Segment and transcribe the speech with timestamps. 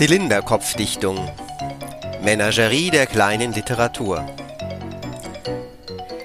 [0.00, 1.30] Zylinderkopfdichtung
[2.22, 4.24] Menagerie der kleinen Literatur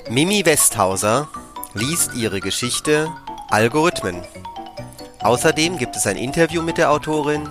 [0.09, 1.27] Mimi Westhauser
[1.73, 3.11] liest ihre Geschichte
[3.49, 4.23] Algorithmen.
[5.19, 7.49] Außerdem gibt es ein Interview mit der Autorin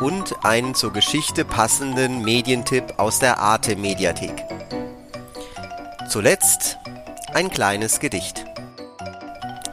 [0.00, 4.42] und einen zur Geschichte passenden Medientipp aus der Arte Mediathek.
[6.08, 6.80] Zuletzt
[7.32, 8.44] ein kleines Gedicht.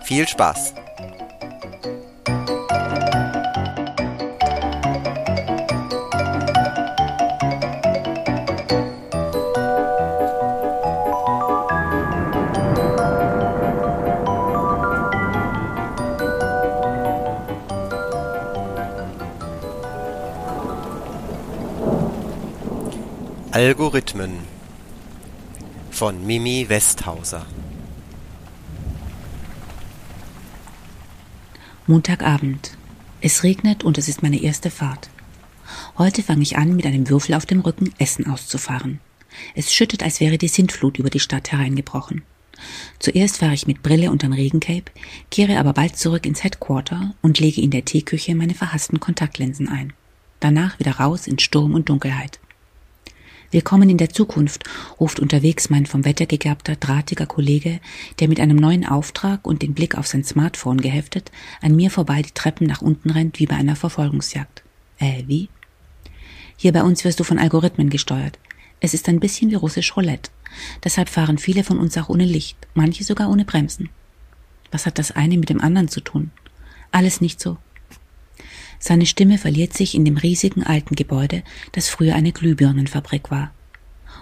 [0.03, 0.75] Viel Spaß!
[24.01, 24.39] Algorithmen
[25.91, 27.45] von Mimi Westhauser
[31.85, 32.77] Montagabend.
[33.21, 35.09] Es regnet und es ist meine erste Fahrt.
[35.99, 38.99] Heute fange ich an, mit einem Würfel auf dem Rücken Essen auszufahren.
[39.53, 42.23] Es schüttet, als wäre die Sintflut über die Stadt hereingebrochen.
[42.97, 44.91] Zuerst fahre ich mit Brille dann Regencape,
[45.29, 49.93] kehre aber bald zurück ins Headquarter und lege in der Teeküche meine verhassten Kontaktlinsen ein.
[50.39, 52.39] Danach wieder raus in Sturm und Dunkelheit.
[53.53, 54.63] Willkommen in der Zukunft,
[54.97, 57.81] ruft unterwegs mein vom Wetter gegerbter, drahtiger Kollege,
[58.21, 62.21] der mit einem neuen Auftrag und den Blick auf sein Smartphone geheftet an mir vorbei
[62.21, 64.63] die Treppen nach unten rennt wie bei einer Verfolgungsjagd.
[64.99, 65.49] Äh, wie?
[66.55, 68.39] Hier bei uns wirst du von Algorithmen gesteuert.
[68.79, 70.31] Es ist ein bisschen wie russisch Roulette.
[70.85, 73.89] Deshalb fahren viele von uns auch ohne Licht, manche sogar ohne Bremsen.
[74.71, 76.31] Was hat das eine mit dem anderen zu tun?
[76.91, 77.57] Alles nicht so.
[78.83, 83.53] Seine Stimme verliert sich in dem riesigen alten Gebäude, das früher eine Glühbirnenfabrik war.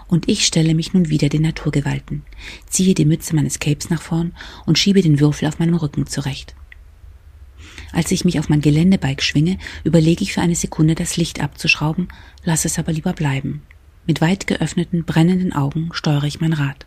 [0.06, 2.24] Und ich stelle mich nun wieder den Naturgewalten,
[2.68, 4.34] ziehe die Mütze meines Capes nach vorn
[4.66, 6.54] und schiebe den Würfel auf meinem Rücken zurecht.
[7.92, 12.08] Als ich mich auf mein Geländebike schwinge, überlege ich für eine Sekunde, das Licht abzuschrauben,
[12.44, 13.62] lasse es aber lieber bleiben.
[14.06, 16.84] Mit weit geöffneten, brennenden Augen steuere ich mein Rad.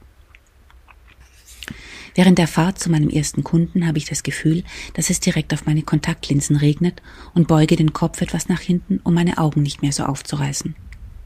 [2.15, 4.63] Während der Fahrt zu meinem ersten Kunden habe ich das Gefühl,
[4.93, 7.01] dass es direkt auf meine Kontaktlinsen regnet
[7.33, 10.75] und beuge den Kopf etwas nach hinten, um meine Augen nicht mehr so aufzureißen.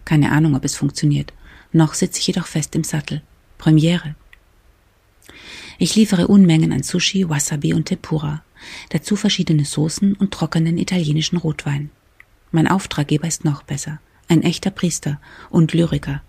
[0.06, 1.34] Keine Ahnung, ob es funktioniert.
[1.74, 3.22] Noch sitze ich jedoch fest im Sattel.
[3.58, 4.16] Premiere.
[5.78, 8.42] Ich liefere Unmengen an Sushi, Wasabi und Tempura,
[8.90, 11.92] dazu verschiedene Soßen und trockenen italienischen Rotwein.
[12.52, 14.00] Mein Auftraggeber ist noch besser,
[14.30, 15.20] ein echter Priester
[15.50, 16.24] und Lyriker.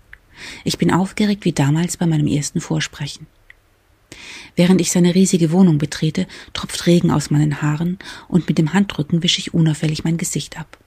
[0.63, 3.25] Ich bin aufgeregt wie damals bei meinem ersten Vorsprechen.
[4.55, 9.23] Während ich seine riesige Wohnung betrete, tropft Regen aus meinen Haaren und mit dem Handrücken
[9.23, 10.77] wische ich unauffällig mein Gesicht ab.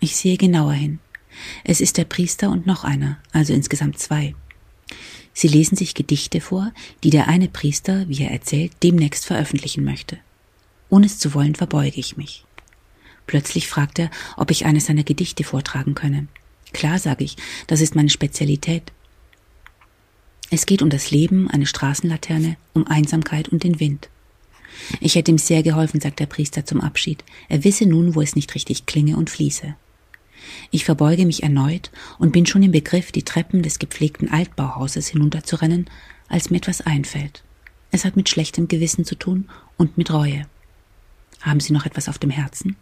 [0.00, 0.98] Ich sehe genauer hin.
[1.64, 4.34] Es ist der Priester und noch einer, also insgesamt zwei.
[5.32, 6.72] Sie lesen sich Gedichte vor,
[7.04, 10.18] die der eine Priester, wie er erzählt, demnächst veröffentlichen möchte.
[10.88, 12.44] Ohne es zu wollen, verbeuge ich mich.
[13.26, 16.26] Plötzlich fragt er, ob ich eines seiner Gedichte vortragen könne.
[16.72, 17.36] Klar, sage ich,
[17.68, 18.92] das ist meine Spezialität.
[20.50, 24.08] Es geht um das Leben, eine Straßenlaterne, um Einsamkeit und den Wind.
[25.00, 27.24] Ich hätte ihm sehr geholfen, sagt der Priester zum Abschied.
[27.48, 29.76] Er wisse nun, wo es nicht richtig klinge und fließe.
[30.72, 35.88] Ich verbeuge mich erneut und bin schon im Begriff, die Treppen des gepflegten Altbauhauses hinunterzurennen,
[36.28, 37.44] als mir etwas einfällt.
[37.92, 40.46] Es hat mit schlechtem Gewissen zu tun und mit Reue.
[41.40, 42.76] Haben Sie noch etwas auf dem Herzen?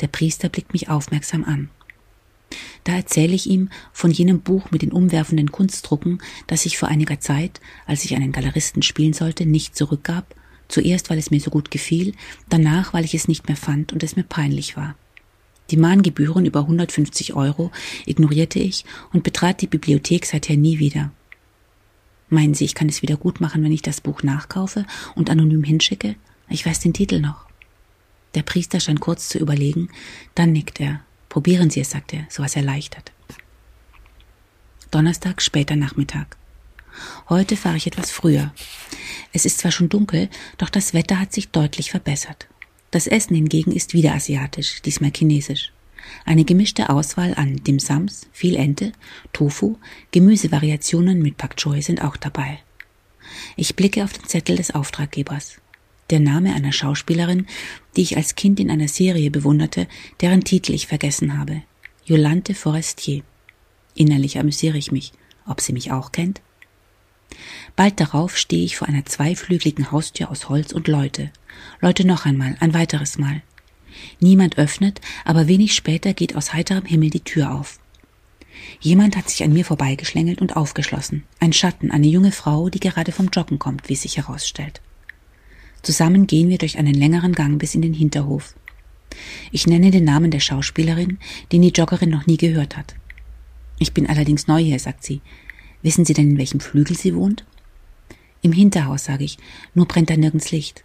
[0.00, 1.70] Der Priester blickt mich aufmerksam an.
[2.84, 7.20] Da erzähle ich ihm von jenem Buch mit den umwerfenden Kunstdrucken, das ich vor einiger
[7.20, 10.34] Zeit, als ich einen Galeristen spielen sollte, nicht zurückgab,
[10.68, 12.14] zuerst weil es mir so gut gefiel,
[12.48, 14.94] danach weil ich es nicht mehr fand und es mir peinlich war.
[15.70, 17.70] Die Mahngebühren über 150 Euro
[18.06, 21.12] ignorierte ich und betrat die Bibliothek seither nie wieder.
[22.30, 25.62] Meinen Sie, ich kann es wieder gut machen, wenn ich das Buch nachkaufe und anonym
[25.64, 26.16] hinschicke?
[26.48, 27.46] Ich weiß den Titel noch.
[28.34, 29.88] Der Priester scheint kurz zu überlegen,
[30.34, 31.00] dann nickt er.
[31.38, 33.12] Probieren Sie es, sagt er, so was erleichtert.
[34.90, 36.36] Donnerstag, später Nachmittag.
[37.28, 38.52] Heute fahre ich etwas früher.
[39.32, 42.48] Es ist zwar schon dunkel, doch das Wetter hat sich deutlich verbessert.
[42.90, 45.70] Das Essen hingegen ist wieder asiatisch, diesmal chinesisch.
[46.24, 48.90] Eine gemischte Auswahl an Dim Sums, viel Ente,
[49.32, 49.76] Tofu,
[50.10, 52.58] Gemüsevariationen mit Pak Choi sind auch dabei.
[53.54, 55.60] Ich blicke auf den Zettel des Auftraggebers
[56.10, 57.46] der Name einer Schauspielerin,
[57.96, 59.86] die ich als Kind in einer Serie bewunderte,
[60.20, 61.62] deren Titel ich vergessen habe.
[62.04, 63.22] Yolande Forestier.
[63.94, 65.12] Innerlich amüsiere ich mich,
[65.46, 66.40] ob sie mich auch kennt.
[67.76, 71.30] Bald darauf stehe ich vor einer zweiflügeligen Haustür aus Holz und Leute.
[71.80, 73.42] Leute noch einmal, ein weiteres Mal.
[74.20, 77.78] Niemand öffnet, aber wenig später geht aus heiterem Himmel die Tür auf.
[78.80, 81.24] Jemand hat sich an mir vorbeigeschlängelt und aufgeschlossen.
[81.40, 84.80] Ein Schatten, eine junge Frau, die gerade vom Joggen kommt, wie sich herausstellt.
[85.82, 88.54] Zusammen gehen wir durch einen längeren Gang bis in den Hinterhof.
[89.52, 91.18] Ich nenne den Namen der Schauspielerin,
[91.52, 92.94] den die Joggerin noch nie gehört hat.
[93.78, 95.20] Ich bin allerdings neu hier, sagt sie.
[95.82, 97.44] Wissen Sie denn, in welchem Flügel sie wohnt?
[98.42, 99.38] Im Hinterhaus, sage ich,
[99.74, 100.84] nur brennt da nirgends Licht.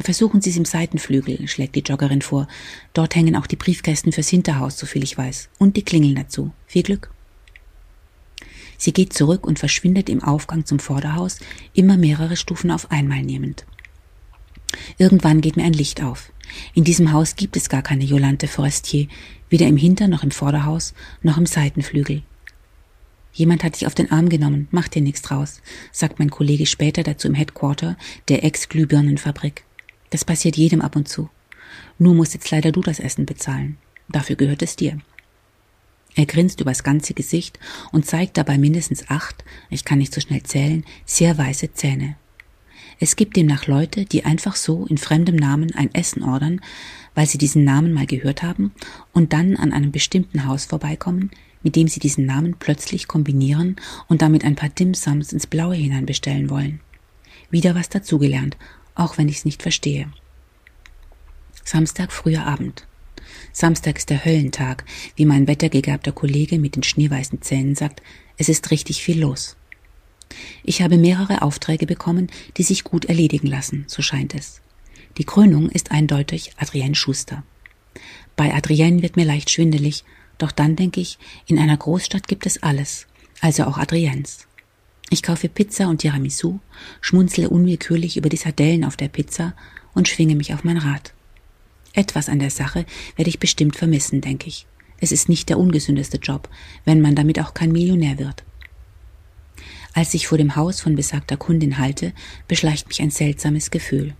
[0.00, 2.46] Versuchen Sie es im Seitenflügel, schlägt die Joggerin vor.
[2.94, 5.50] Dort hängen auch die Briefkästen fürs Hinterhaus, soviel ich weiß.
[5.58, 6.52] Und die Klingeln dazu.
[6.66, 7.10] Viel Glück.
[8.76, 11.40] Sie geht zurück und verschwindet im Aufgang zum Vorderhaus,
[11.74, 13.66] immer mehrere Stufen auf einmal nehmend.
[14.98, 16.32] Irgendwann geht mir ein Licht auf.
[16.74, 19.08] In diesem Haus gibt es gar keine Jolante Forestier,
[19.50, 22.22] weder im Hinter- noch im Vorderhaus, noch im Seitenflügel.
[23.32, 25.60] Jemand hat dich auf den Arm genommen, mach dir nichts draus,
[25.92, 27.96] sagt mein Kollege später dazu im Headquarter
[28.28, 29.64] der Ex-Glühbirnenfabrik.
[30.10, 31.30] Das passiert jedem ab und zu.
[31.98, 33.76] Nur musst jetzt leider du das Essen bezahlen.
[34.08, 34.98] Dafür gehört es dir.
[36.14, 37.60] Er grinst übers ganze Gesicht
[37.92, 42.16] und zeigt dabei mindestens acht, ich kann nicht so schnell zählen, sehr weiße Zähne.
[43.00, 46.60] Es gibt demnach Leute, die einfach so in fremdem Namen ein Essen ordern,
[47.14, 48.72] weil sie diesen Namen mal gehört haben
[49.12, 51.30] und dann an einem bestimmten Haus vorbeikommen,
[51.62, 53.76] mit dem sie diesen Namen plötzlich kombinieren
[54.08, 56.80] und damit ein paar Dimsums ins Blaue hinein bestellen wollen.
[57.50, 58.56] Wieder was dazugelernt
[58.98, 60.10] auch wenn ich es nicht verstehe.
[61.64, 62.86] Samstag früher Abend.
[63.52, 64.84] Samstag ist der Höllentag,
[65.16, 68.02] wie mein wettergegabter Kollege mit den schneeweißen Zähnen sagt,
[68.36, 69.56] es ist richtig viel los.
[70.62, 74.60] Ich habe mehrere Aufträge bekommen, die sich gut erledigen lassen, so scheint es.
[75.16, 77.42] Die Krönung ist eindeutig Adrienne Schuster.
[78.36, 80.04] Bei Adrienne wird mir leicht schwindelig,
[80.38, 83.06] doch dann denke ich, in einer Großstadt gibt es alles,
[83.40, 84.46] also auch Adriens.
[85.10, 86.60] Ich kaufe Pizza und Tiramisu,
[87.00, 89.54] schmunzle unwillkürlich über die Sardellen auf der Pizza
[89.94, 91.14] und schwinge mich auf mein Rad.
[91.94, 92.84] Etwas an der Sache
[93.16, 94.66] werde ich bestimmt vermissen, denke ich.
[95.00, 96.48] Es ist nicht der ungesündeste Job,
[96.84, 98.44] wenn man damit auch kein Millionär wird.
[99.98, 102.12] Als ich vor dem Haus von besagter Kundin halte,
[102.46, 104.14] beschleicht mich ein seltsames Gefühl.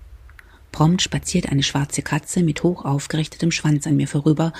[0.72, 4.52] Prompt spaziert eine schwarze Katze mit hoch aufgerichtetem Schwanz an mir vorüber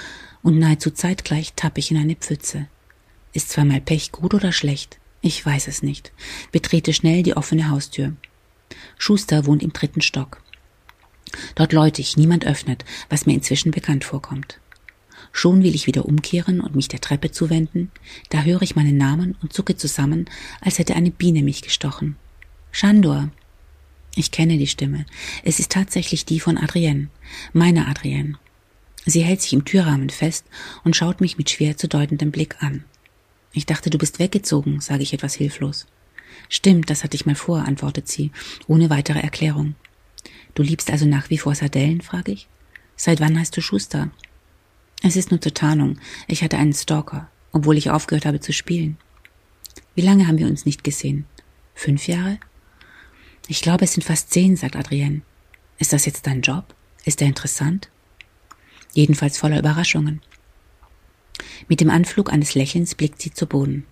[0.45, 2.69] und nahezu zeitgleich tappe ich in eine Pfütze.
[3.33, 5.01] Ist zweimal Pech gut oder schlecht?
[5.21, 6.13] Ich weiß es nicht.
[6.53, 8.13] Betrete schnell die offene Haustür.
[8.97, 10.41] Schuster wohnt im dritten Stock.
[11.57, 14.61] Dort läute ich, niemand öffnet, was mir inzwischen bekannt vorkommt.
[15.33, 17.91] Schon will ich wieder umkehren und mich der Treppe zuwenden,
[18.31, 20.29] da höre ich meinen Namen und zucke zusammen,
[20.61, 22.17] als hätte eine Biene mich gestochen.
[22.73, 23.31] Chandor.
[24.15, 25.07] Ich kenne die Stimme.
[25.45, 27.09] Es ist tatsächlich die von Adrienne,
[27.53, 28.39] meiner Adrienne.
[29.07, 30.45] Sie hält sich im Türrahmen fest
[30.85, 32.85] und schaut mich mit schwer zu deutendem Blick an.
[33.53, 35.87] Ich dachte, du bist weggezogen, sage ich etwas hilflos.
[36.49, 38.31] Stimmt, das hatte ich mal vor, antwortet sie,
[38.67, 39.75] ohne weitere Erklärung.
[40.55, 42.49] Du liebst also nach wie vor Sardellen, frage ich.
[42.97, 44.11] Seit wann heißt du Schuster?
[45.03, 45.99] Es ist nur zur Tarnung.
[46.27, 48.97] Ich hatte einen Stalker, obwohl ich aufgehört habe zu spielen.
[49.95, 51.27] Wie lange haben wir uns nicht gesehen?
[51.75, 52.39] Fünf Jahre?
[53.47, 55.23] Ich glaube, es sind fast zehn, sagt Adrienne.
[55.79, 56.75] Ist das jetzt dein Job?
[57.05, 57.89] Ist er interessant?
[58.93, 60.21] Jedenfalls voller Überraschungen.
[61.69, 63.87] Mit dem Anflug eines Lächelns blickt sie zu Boden.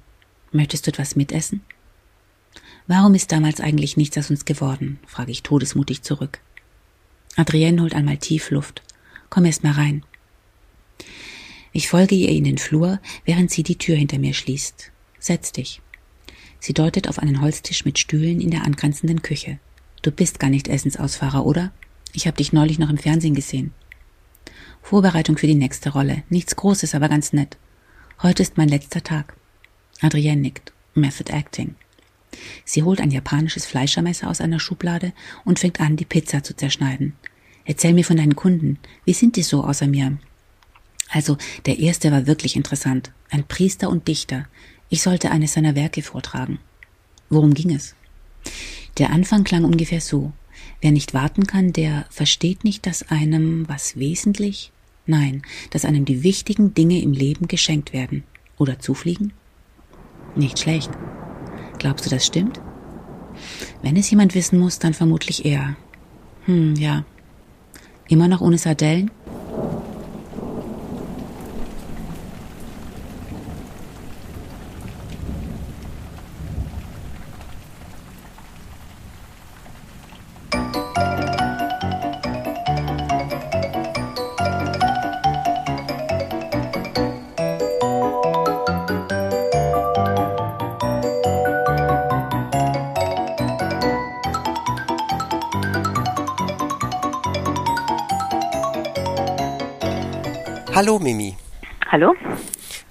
[0.52, 1.62] Möchtest du etwas mitessen?
[2.86, 4.98] Warum ist damals eigentlich nichts aus uns geworden?
[5.06, 6.40] frage ich todesmutig zurück.
[7.36, 8.82] Adrienne holt einmal tief Luft.
[9.28, 10.04] Komm erst mal rein.
[11.76, 14.92] Ich folge ihr in den Flur, während sie die Tür hinter mir schließt.
[15.18, 15.82] Setz dich.
[16.58, 19.58] Sie deutet auf einen Holztisch mit Stühlen in der angrenzenden Küche.
[20.00, 21.72] Du bist gar nicht Essensausfahrer, oder?
[22.14, 23.74] Ich habe dich neulich noch im Fernsehen gesehen.
[24.80, 26.22] Vorbereitung für die nächste Rolle.
[26.30, 27.58] Nichts Großes, aber ganz nett.
[28.22, 29.36] Heute ist mein letzter Tag.
[30.00, 30.72] Adrienne nickt.
[30.94, 31.74] Method Acting.
[32.64, 35.12] Sie holt ein japanisches Fleischermesser aus einer Schublade
[35.44, 37.12] und fängt an, die Pizza zu zerschneiden.
[37.66, 38.78] Erzähl mir von deinen Kunden.
[39.04, 40.16] Wie sind die so außer mir?
[41.10, 41.36] Also,
[41.66, 43.12] der erste war wirklich interessant.
[43.30, 44.46] Ein Priester und Dichter.
[44.88, 46.58] Ich sollte eines seiner Werke vortragen.
[47.28, 47.94] Worum ging es?
[48.98, 50.32] Der Anfang klang ungefähr so.
[50.80, 54.72] Wer nicht warten kann, der versteht nicht, dass einem was wesentlich
[55.06, 58.24] Nein, dass einem die wichtigen Dinge im Leben geschenkt werden.
[58.58, 59.32] Oder zufliegen?
[60.34, 60.90] Nicht schlecht.
[61.78, 62.60] Glaubst du, das stimmt?
[63.82, 65.76] Wenn es jemand wissen muss, dann vermutlich er.
[66.46, 67.04] Hm, ja.
[68.08, 69.10] Immer noch ohne Sardellen?
[100.76, 101.34] Hallo Mimi.
[101.90, 102.14] Hallo.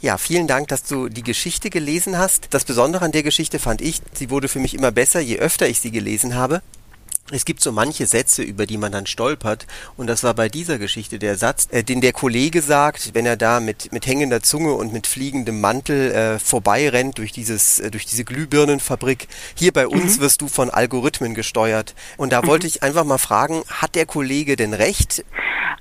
[0.01, 2.51] Ja, vielen Dank, dass du die Geschichte gelesen hast.
[2.51, 5.67] Das Besondere an der Geschichte fand ich, sie wurde für mich immer besser, je öfter
[5.67, 6.63] ich sie gelesen habe.
[7.31, 9.65] Es gibt so manche Sätze, über die man dann stolpert.
[9.97, 13.35] Und das war bei dieser Geschichte der Satz, äh, den der Kollege sagt, wenn er
[13.35, 18.05] da mit, mit hängender Zunge und mit fliegendem Mantel äh, vorbeirennt durch dieses, äh, durch
[18.05, 19.27] diese Glühbirnenfabrik.
[19.55, 20.21] Hier bei uns mhm.
[20.21, 21.95] wirst du von Algorithmen gesteuert.
[22.17, 22.47] Und da mhm.
[22.47, 25.25] wollte ich einfach mal fragen, hat der Kollege denn recht?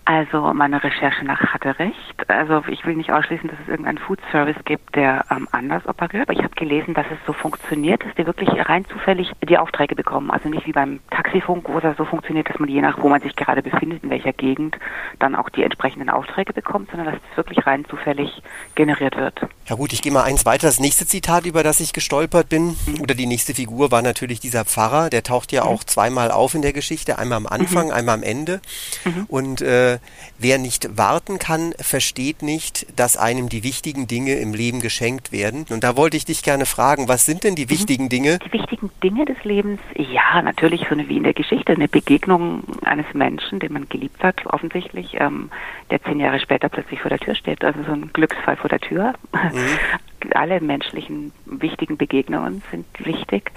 [0.07, 2.31] Also meine Recherche nach hatte recht.
[2.31, 6.29] Also ich will nicht ausschließen, dass es irgendeinen Food Service gibt, der ähm, anders operiert.
[6.29, 9.95] Aber ich habe gelesen, dass es so funktioniert, dass die wirklich rein zufällig die Aufträge
[9.95, 10.31] bekommen.
[10.31, 11.01] Also nicht wie beim
[11.35, 14.11] Taxifunk, wo es so funktioniert, dass man je nach, wo man sich gerade befindet, in
[14.11, 14.77] welcher Gegend,
[15.19, 18.43] dann auch die entsprechenden Aufträge bekommt, sondern dass es wirklich rein zufällig
[18.75, 19.41] generiert wird.
[19.67, 20.67] Ja gut, ich gehe mal eins weiter.
[20.67, 23.01] Das nächste Zitat, über das ich gestolpert bin, mhm.
[23.01, 25.11] oder die nächste Figur war natürlich dieser Pfarrer.
[25.11, 25.71] Der taucht ja mhm.
[25.71, 27.93] auch zweimal auf in der Geschichte, einmal am Anfang, mhm.
[27.93, 28.61] einmal am Ende.
[29.05, 29.25] Mhm.
[29.29, 29.99] Und äh,
[30.39, 35.67] wer nicht warten kann, versteht nicht, dass einem die wichtigen Dinge im Leben geschenkt werden.
[35.71, 37.71] Und da wollte ich dich gerne fragen, was sind denn die mhm.
[37.71, 38.39] wichtigen Dinge?
[38.47, 42.65] Die wichtigen Dinge des Lebens, ja, natürlich so eine wie in der Geschichte, eine Begegnung
[42.85, 45.51] eines Menschen, den man geliebt hat, offensichtlich, ähm,
[45.91, 47.65] der zehn Jahre später plötzlich vor der Tür steht.
[47.65, 49.15] Also so ein Glücksfall vor der Tür.
[49.33, 50.31] Mhm.
[50.35, 53.53] Alle menschlichen wichtigen Begegnungen sind wichtig.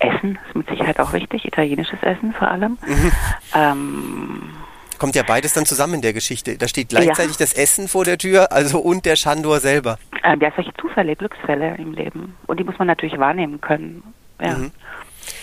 [0.00, 2.76] Essen ist mit Sicherheit auch wichtig, italienisches Essen vor allem.
[2.86, 3.12] Mhm.
[3.54, 4.50] Ähm,
[4.98, 6.58] kommt ja beides dann zusammen in der Geschichte.
[6.58, 7.46] Da steht gleichzeitig ja.
[7.46, 9.98] das Essen vor der Tür, also und der Chandor selber.
[10.22, 12.36] Ähm, ja, solche Zufälle, Glücksfälle im Leben.
[12.46, 14.02] Und die muss man natürlich wahrnehmen können.
[14.40, 14.58] Ja.
[14.58, 14.72] Mhm.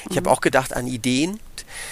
[0.09, 1.39] Ich habe auch gedacht an Ideen.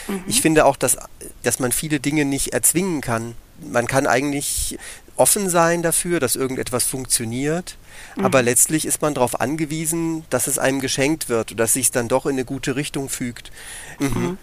[0.07, 0.23] Mhm.
[0.27, 0.97] Ich finde auch, dass,
[1.43, 3.35] dass man viele Dinge nicht erzwingen kann.
[3.59, 4.77] Man kann eigentlich
[5.15, 7.77] offen sein dafür, dass irgendetwas funktioniert.
[8.15, 8.25] Mhm.
[8.25, 11.91] Aber letztlich ist man darauf angewiesen, dass es einem geschenkt wird und dass sich es
[11.91, 13.51] dann doch in eine gute Richtung fügt.
[13.99, 14.37] Mhm.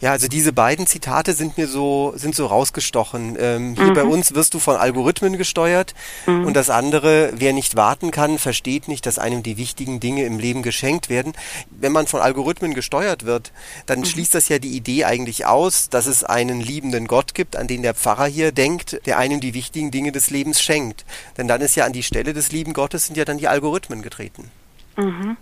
[0.00, 3.36] Ja, also diese beiden Zitate sind mir so, sind so rausgestochen.
[3.38, 3.94] Ähm, hier mhm.
[3.94, 5.94] bei uns wirst du von Algorithmen gesteuert
[6.26, 6.44] mhm.
[6.46, 10.38] und das andere, wer nicht warten kann, versteht nicht, dass einem die wichtigen Dinge im
[10.38, 11.32] Leben geschenkt werden.
[11.70, 13.52] Wenn man von Algorithmen gesteuert wird,
[13.86, 14.04] dann mhm.
[14.04, 17.82] schließt das ja die Idee eigentlich aus, dass es einen liebenden Gott gibt, an den
[17.82, 21.04] der Pfarrer hier denkt, der einem die wichtigen Dinge des Lebens schenkt.
[21.36, 24.02] Denn dann ist ja an die Stelle des lieben Gottes sind ja dann die Algorithmen
[24.02, 24.50] getreten.
[24.96, 25.36] Mhm.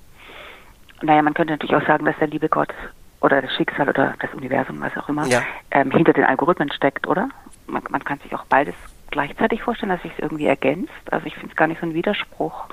[1.03, 2.73] Naja, man könnte natürlich auch sagen, dass der liebe Gott
[3.21, 5.43] oder das Schicksal oder das Universum, was auch immer, ja.
[5.71, 7.29] ähm, hinter den Algorithmen steckt, oder?
[7.67, 8.75] Man, man, kann sich auch beides
[9.11, 10.93] gleichzeitig vorstellen, dass sich es irgendwie ergänzt.
[11.11, 12.67] Also ich finde es gar nicht so ein Widerspruch.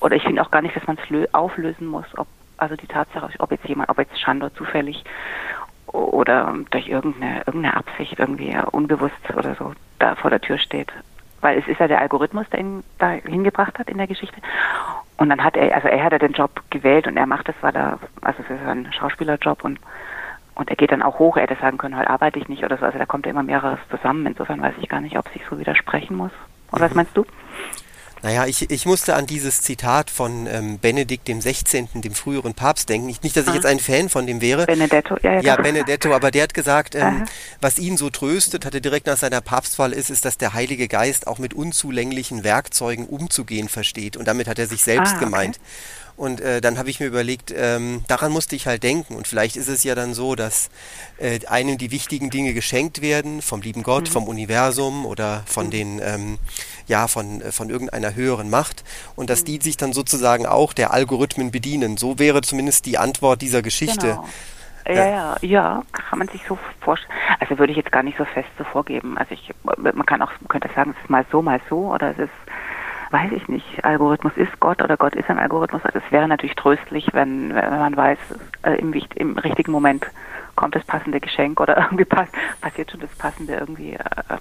[0.00, 2.26] Oder ich finde auch gar nicht, dass man es auflösen muss, ob
[2.56, 5.04] also die Tatsache, ob jetzt jemand, ob jetzt Chandor zufällig
[5.86, 10.92] oder durch irgendeine, irgendeine Absicht irgendwie unbewusst oder so da vor der Tür steht.
[11.40, 14.40] Weil es ist ja der Algorithmus, der ihn da hingebracht hat in der Geschichte.
[15.16, 17.54] Und dann hat er, also er hat ja den Job gewählt und er macht das,
[17.60, 19.78] weil er, also für seinen Schauspielerjob und
[20.60, 22.76] und er geht dann auch hoch, er hätte sagen können, heute arbeite ich nicht oder
[22.76, 22.84] so.
[22.84, 24.26] Also da kommt ja immer mehreres zusammen.
[24.26, 26.32] Insofern weiß ich gar nicht, ob sich so widersprechen muss.
[26.70, 26.96] Oder was mhm.
[26.96, 27.24] meinst du?
[28.22, 32.88] Naja, ich, ich musste an dieses Zitat von ähm, Benedikt dem 16., dem früheren Papst
[32.88, 33.06] denken.
[33.06, 33.54] Nicht, nicht dass ich ah.
[33.54, 34.66] jetzt ein Fan von dem wäre.
[34.66, 35.34] Benedetto, ja.
[35.34, 37.24] Ja, ja Benedetto, aber der hat gesagt, ähm,
[37.60, 41.26] was ihn so tröstet, hatte direkt nach seiner Papstwahl ist, ist, dass der Heilige Geist
[41.26, 44.16] auch mit unzulänglichen Werkzeugen umzugehen versteht.
[44.16, 45.24] Und damit hat er sich selbst ah, okay.
[45.24, 45.60] gemeint.
[46.20, 49.16] Und äh, dann habe ich mir überlegt, ähm, daran musste ich halt denken.
[49.16, 50.68] Und vielleicht ist es ja dann so, dass
[51.16, 54.12] äh, einem die wichtigen Dinge geschenkt werden vom lieben Gott, mhm.
[54.12, 55.70] vom Universum oder von mhm.
[55.70, 56.38] den, ähm,
[56.86, 58.84] ja, von, äh, von irgendeiner höheren Macht.
[59.16, 59.46] Und dass mhm.
[59.46, 61.96] die sich dann sozusagen auch der Algorithmen bedienen.
[61.96, 64.08] So wäre zumindest die Antwort dieser Geschichte.
[64.08, 64.28] Genau.
[64.86, 67.14] Ja, ja, ja, kann man sich so vorstellen.
[67.38, 69.16] Also würde ich jetzt gar nicht so fest so vorgeben.
[69.16, 72.10] Also ich, man kann auch, man könnte sagen, es ist mal so, mal so, oder
[72.10, 72.30] es ist
[73.10, 75.84] weiß ich nicht, Algorithmus ist Gott oder Gott ist ein Algorithmus.
[75.84, 78.18] Also es wäre natürlich tröstlich, wenn, wenn man weiß,
[78.62, 80.06] äh, im, im, richtigen Moment
[80.60, 82.28] kommt das passende Geschenk oder irgendwie pass,
[82.60, 83.94] passiert schon das passende irgendwie.
[83.94, 84.36] Äh,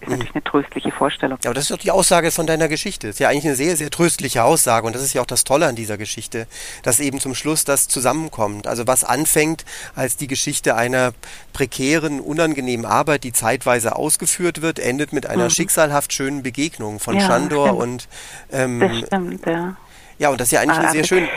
[0.00, 0.12] ist mhm.
[0.14, 1.38] natürlich eine tröstliche Vorstellung.
[1.44, 3.06] Aber das ist doch die Aussage von deiner Geschichte.
[3.08, 4.86] Das ist ja eigentlich eine sehr, sehr tröstliche Aussage.
[4.86, 6.46] Und das ist ja auch das Tolle an dieser Geschichte,
[6.82, 8.66] dass eben zum Schluss das zusammenkommt.
[8.66, 11.12] Also was anfängt als die Geschichte einer
[11.52, 15.50] prekären, unangenehmen Arbeit, die zeitweise ausgeführt wird, endet mit einer mhm.
[15.50, 17.82] schicksalhaft schönen Begegnung von ja, Chandor stimmt.
[17.82, 18.08] und
[18.52, 19.76] ähm, das stimmt, ja.
[20.18, 21.28] Ja, und das ist ja eigentlich ah, sehr schön.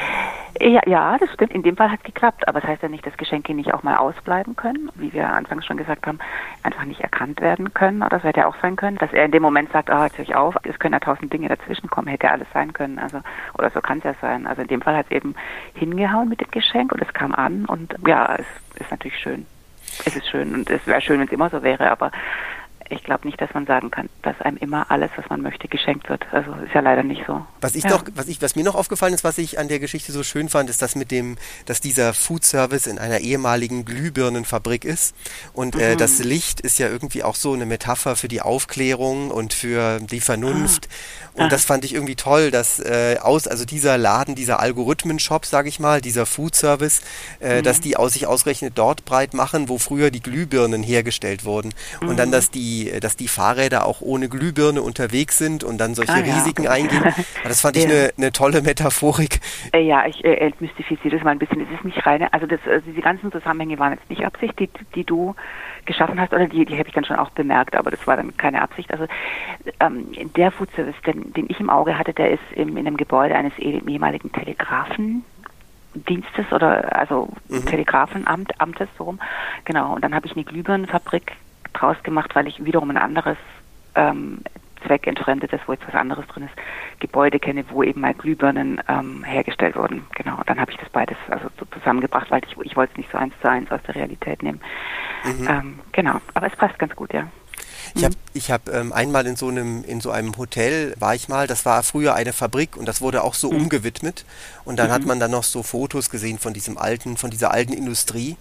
[0.61, 1.51] Ja, ja, das stimmt.
[1.51, 2.47] In dem Fall hat es geklappt.
[2.47, 5.65] Aber das heißt ja nicht, dass Geschenke nicht auch mal ausbleiben können, wie wir anfangs
[5.65, 6.19] schon gesagt haben,
[6.61, 8.03] einfach nicht erkannt werden können.
[8.03, 10.19] Oder es hätte ja auch sein können, dass er in dem Moment sagt, ah, jetzt
[10.19, 12.99] ich auf, es können ja tausend Dinge dazwischen kommen, hätte ja alles sein können.
[12.99, 13.19] Also,
[13.57, 14.45] oder so kann es ja sein.
[14.45, 15.35] Also in dem Fall hat es eben
[15.73, 18.45] hingehauen mit dem Geschenk und es kam an und ja, es
[18.79, 19.45] ist natürlich schön.
[20.05, 22.11] Es ist schön und es wäre schön, wenn es immer so wäre, aber
[22.89, 26.09] ich glaube nicht, dass man sagen kann, dass einem immer alles, was man möchte, geschenkt
[26.09, 26.25] wird.
[26.31, 27.45] Also ist ja leider nicht so.
[27.61, 27.91] Was ich ja.
[27.91, 30.49] noch, was ich, was mir noch aufgefallen ist, was ich an der Geschichte so schön
[30.49, 35.15] fand, ist das mit dem, dass dieser Food Service in einer ehemaligen Glühbirnenfabrik ist
[35.53, 35.97] und äh, mhm.
[35.97, 40.19] das Licht ist ja irgendwie auch so eine Metapher für die Aufklärung und für die
[40.19, 40.87] Vernunft.
[40.87, 41.23] Ah.
[41.33, 41.49] Und ah.
[41.49, 45.79] das fand ich irgendwie toll, dass äh, aus, also dieser Laden, dieser Algorithmen-Shop, sage ich
[45.79, 47.01] mal, dieser Food Service,
[47.39, 47.63] äh, mhm.
[47.63, 51.73] dass die aus sich ausgerechnet dort breit machen, wo früher die Glühbirnen hergestellt wurden.
[52.01, 52.09] Mhm.
[52.09, 56.13] Und dann, dass die, dass die Fahrräder auch ohne Glühbirne unterwegs sind und dann solche
[56.13, 56.71] ah, Risiken ja.
[56.71, 57.03] eingehen.
[57.43, 59.39] Das fand ich eine, eine tolle Metaphorik.
[59.73, 61.61] Äh, ja, ich äh, entmystifiziere das mal ein bisschen.
[61.61, 64.69] Es ist nicht reine, also das, also diese ganzen Zusammenhänge waren jetzt nicht Absicht, die,
[64.95, 65.35] die du
[65.85, 68.35] geschaffen hast, oder die, die habe ich dann schon auch bemerkt, aber das war dann
[68.37, 68.91] keine Absicht.
[68.91, 69.05] Also
[69.79, 72.97] ähm, der Food Service, den, den ich im Auge hatte, der ist im, in einem
[72.97, 77.65] Gebäude eines ehemaligen Telegrafendienstes oder also mhm.
[77.65, 79.19] Telegrafenamt, Amtes so rum.
[79.65, 79.95] Genau.
[79.95, 81.33] Und dann habe ich eine Glühbirnenfabrik
[81.73, 83.37] draus gemacht, weil ich wiederum ein anderes
[83.95, 84.39] ähm,
[84.85, 86.53] zweckentfremdetes, wo jetzt was anderes drin ist,
[86.99, 90.05] Gebäude kenne, wo eben mal Glühbirnen ähm, hergestellt wurden.
[90.15, 92.97] Genau, und dann habe ich das beides also so zusammengebracht, weil ich, ich wollte es
[92.97, 94.61] nicht so eins zu eins aus der Realität nehmen.
[95.23, 95.47] Mhm.
[95.47, 97.27] Ähm, genau, aber es passt ganz gut, ja.
[97.95, 101.29] Ich habe ich hab, ähm, einmal in so einem in so einem Hotel war ich
[101.29, 103.63] mal, das war früher eine Fabrik und das wurde auch so mhm.
[103.63, 104.25] umgewidmet
[104.65, 104.93] und dann mhm.
[104.93, 108.37] hat man dann noch so Fotos gesehen von diesem alten von dieser alten Industrie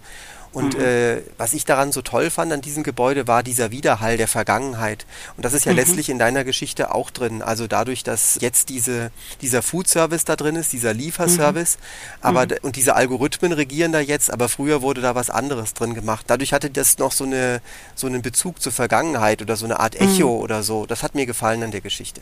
[0.53, 0.83] und mhm.
[0.83, 5.05] äh, was ich daran so toll fand an diesem Gebäude war dieser Widerhall der Vergangenheit.
[5.35, 5.79] Und das ist ja mhm.
[5.79, 7.41] letztlich in deiner Geschichte auch drin.
[7.41, 11.81] Also dadurch, dass jetzt diese, dieser Food Service da drin ist, dieser Lieferservice, mhm.
[12.21, 12.57] aber mhm.
[12.61, 16.25] und diese Algorithmen regieren da jetzt, aber früher wurde da was anderes drin gemacht.
[16.27, 17.61] Dadurch hatte das noch so eine
[17.95, 20.43] so einen Bezug zur Vergangenheit oder so eine Art Echo mhm.
[20.43, 20.85] oder so.
[20.85, 22.21] Das hat mir gefallen an der Geschichte.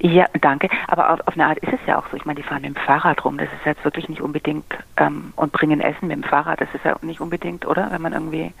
[0.00, 0.68] Ja, danke.
[0.88, 2.16] Aber auf, auf, eine Art ist es ja auch so.
[2.16, 3.38] Ich meine, die fahren mit dem Fahrrad rum.
[3.38, 6.60] Das ist jetzt wirklich nicht unbedingt ähm, und bringen Essen mit dem Fahrrad.
[6.60, 7.90] Das ist ja nicht unbedingt, oder?
[7.90, 8.52] Wenn man irgendwie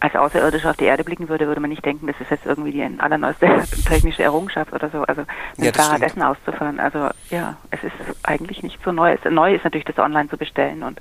[0.00, 2.72] als Außerirdischer auf die Erde blicken würde, würde man nicht denken, das ist jetzt irgendwie
[2.72, 3.46] die allerneueste
[3.86, 5.02] technische Errungenschaft oder so.
[5.02, 5.22] Also
[5.56, 6.10] mit ja, dem Fahrrad stimmt.
[6.10, 6.80] Essen auszufahren.
[6.80, 9.16] Also ja, es ist eigentlich nicht so neu.
[9.28, 11.00] Neu ist natürlich das online zu bestellen und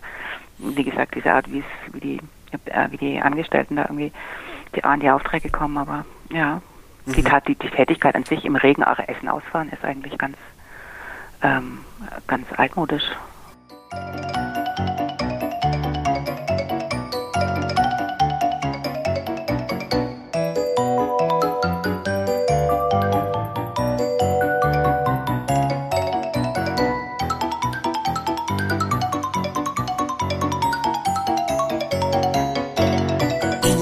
[0.57, 2.21] wie gesagt, diese Art, wie es, wie die,
[2.65, 4.11] äh, wie die Angestellten da irgendwie
[4.75, 6.61] die, an die Aufträge kommen, aber ja,
[7.05, 10.37] die, Tat, die, die Tätigkeit an sich im Regen auch Essen ausfahren ist eigentlich ganz,
[11.41, 11.79] ähm,
[12.27, 13.03] ganz altmodisch.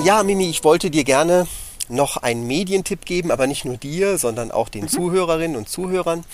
[0.07, 1.45] Ja, Mimi, ich wollte dir gerne
[1.89, 4.89] noch einen Medientipp geben, aber nicht nur dir, sondern auch den mhm.
[4.89, 6.25] Zuhörerinnen und Zuhörern.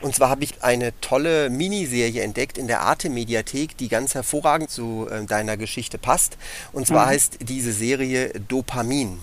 [0.00, 4.70] Und zwar habe ich eine tolle Miniserie entdeckt in der Arte Mediathek, die ganz hervorragend
[4.70, 6.36] zu äh, deiner Geschichte passt.
[6.72, 7.10] Und zwar mhm.
[7.10, 9.18] heißt diese Serie Dopamin.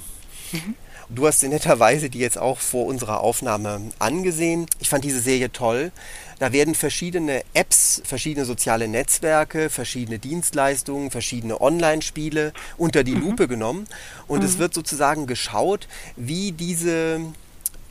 [0.52, 0.76] Mhm.
[1.10, 4.66] Du hast sie netterweise die jetzt auch vor unserer Aufnahme angesehen.
[4.80, 5.92] Ich fand diese Serie toll.
[6.44, 13.22] Da werden verschiedene Apps, verschiedene soziale Netzwerke, verschiedene Dienstleistungen, verschiedene Online-Spiele unter die mhm.
[13.22, 13.88] Lupe genommen
[14.28, 14.46] und mhm.
[14.46, 17.22] es wird sozusagen geschaut, wie diese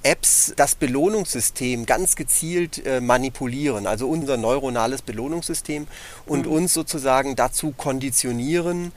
[0.03, 5.87] Apps das Belohnungssystem ganz gezielt äh, manipulieren, also unser neuronales Belohnungssystem
[6.27, 6.53] und mhm.
[6.53, 8.93] uns sozusagen dazu konditionieren,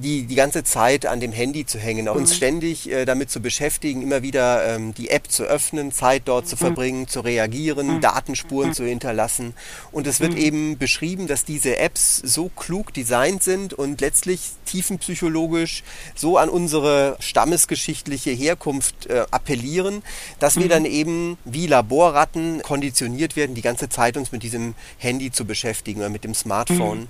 [0.00, 2.34] die die ganze Zeit an dem Handy zu hängen, uns mhm.
[2.34, 6.56] ständig äh, damit zu beschäftigen, immer wieder ähm, die App zu öffnen, Zeit dort zu
[6.56, 6.60] mhm.
[6.60, 8.00] verbringen, zu reagieren, mhm.
[8.00, 9.54] Datenspuren zu hinterlassen.
[9.92, 15.82] Und es wird eben beschrieben, dass diese Apps so klug designt sind und letztlich tiefenpsychologisch
[16.14, 20.02] so an unsere stammesgeschichtliche Herkunft äh, appellieren,
[20.38, 25.30] dass wir dann eben wie Laborratten konditioniert werden, die ganze Zeit uns mit diesem Handy
[25.30, 27.08] zu beschäftigen oder mit dem Smartphone.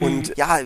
[0.00, 0.34] Und mhm.
[0.36, 0.58] ja,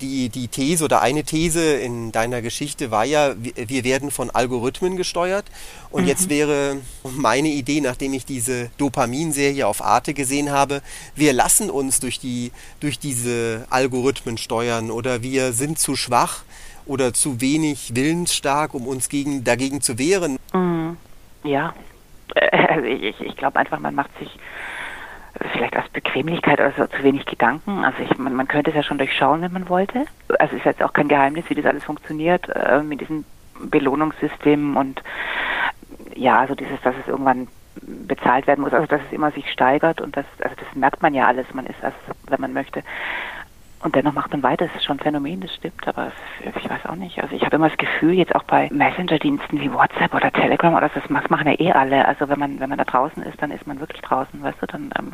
[0.00, 4.96] die, die These oder eine These in deiner Geschichte war ja, wir werden von Algorithmen
[4.96, 5.44] gesteuert.
[5.90, 6.08] Und mhm.
[6.08, 10.82] jetzt wäre meine Idee, nachdem ich diese Dopamin-Serie auf Arte gesehen habe,
[11.16, 16.44] wir lassen uns durch, die, durch diese Algorithmen steuern oder wir sind zu schwach
[16.86, 20.38] oder zu wenig willensstark, um uns gegen, dagegen zu wehren.
[20.54, 20.96] Mhm.
[21.42, 21.74] Ja,
[22.52, 24.30] also ich, ich glaube einfach, man macht sich
[25.52, 27.84] vielleicht aus Bequemlichkeit oder so zu wenig Gedanken.
[27.84, 30.04] Also ich, man, man könnte es ja schon durchschauen, wenn man wollte.
[30.38, 33.24] Also es ist jetzt auch kein Geheimnis, wie das alles funktioniert äh, mit diesen
[33.60, 35.02] Belohnungssystemen und
[36.14, 37.48] ja, also dieses, dass es irgendwann
[37.82, 41.14] bezahlt werden muss, also dass es immer sich steigert und das, also das merkt man
[41.14, 41.92] ja alles, man ist das,
[42.28, 42.82] wenn man möchte.
[43.80, 46.10] Und dennoch macht man weiter, das ist schon ein Phänomen, das stimmt, aber
[46.40, 47.22] ich weiß auch nicht.
[47.22, 50.90] Also ich habe immer das Gefühl, jetzt auch bei Messenger-Diensten wie WhatsApp oder Telegram oder
[50.94, 52.06] so, das machen ja eh alle.
[52.06, 54.66] Also wenn man, wenn man da draußen ist, dann ist man wirklich draußen, weißt du,
[54.66, 55.12] dann ähm,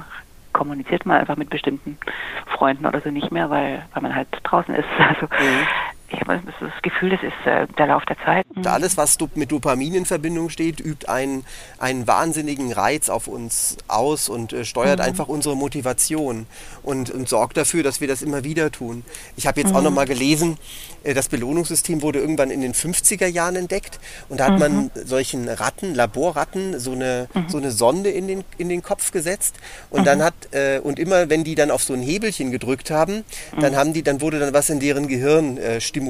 [0.52, 1.98] kommuniziert man einfach mit bestimmten
[2.46, 4.88] Freunden oder so nicht mehr, weil, weil man halt draußen ist.
[4.98, 5.66] Also mhm.
[6.12, 8.44] Ich habe das Gefühl, das ist äh, der Lauf der Zeit.
[8.54, 8.66] Mhm.
[8.66, 11.44] Alles, was mit Dopamin in Verbindung steht, übt einen,
[11.78, 15.06] einen wahnsinnigen Reiz auf uns aus und äh, steuert mhm.
[15.06, 16.46] einfach unsere Motivation
[16.82, 19.04] und, und sorgt dafür, dass wir das immer wieder tun.
[19.36, 19.76] Ich habe jetzt mhm.
[19.76, 20.58] auch noch mal gelesen,
[21.02, 23.98] äh, das Belohnungssystem wurde irgendwann in den 50er Jahren entdeckt
[24.28, 24.90] und da hat man mhm.
[25.04, 27.48] solchen Ratten, Laborratten, so eine, mhm.
[27.48, 29.56] so eine Sonde in den, in den Kopf gesetzt
[29.90, 33.24] und dann hat, äh, und immer wenn die dann auf so ein Hebelchen gedrückt haben,
[33.58, 36.01] dann haben die, dann wurde dann was in deren Gehirn äh, stimuliert.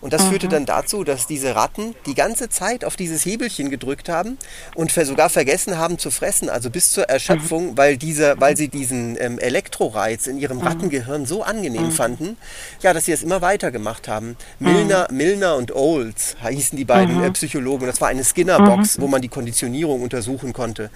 [0.00, 4.08] Und das führte dann dazu, dass diese Ratten die ganze Zeit auf dieses Hebelchen gedrückt
[4.08, 4.38] haben
[4.74, 9.16] und sogar vergessen haben zu fressen, also bis zur Erschöpfung, weil, dieser, weil sie diesen
[9.20, 12.36] ähm, Elektroreiz in ihrem Rattengehirn so angenehm fanden,
[12.82, 14.36] ja, dass sie das immer weiter gemacht haben.
[14.58, 17.86] Milner, Milner und Olds hießen die beiden äh, Psychologen.
[17.86, 20.90] Das war eine Skinner-Box, wo man die Konditionierung untersuchen konnte.